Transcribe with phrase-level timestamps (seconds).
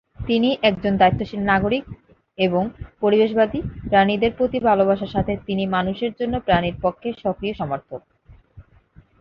[0.21, 1.83] তিনি একজন দায়িত্বশীল নাগরিক
[2.37, 2.63] এবং
[3.01, 3.59] পরিবেশবাদী;
[3.89, 8.01] প্রাণীদের প্রতি ভালবাসার সাথে তিনি মানুষের জন্য প্রাণীর পক্ষে সক্রিয় সমর্থক।